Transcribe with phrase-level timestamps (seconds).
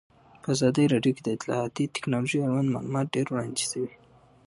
[0.41, 3.91] په ازادي راډیو کې د اطلاعاتی تکنالوژي اړوند معلومات ډېر وړاندې شوي.